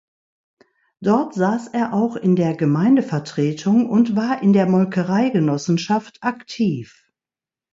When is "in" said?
2.15-2.35, 4.41-4.51